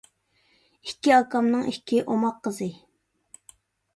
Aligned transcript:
ئىككى 0.87 1.11
ئاكامنىڭ 1.17 1.69
ئىككى 1.73 2.01
ئوماق 2.15 2.39
قىزى. 2.47 2.69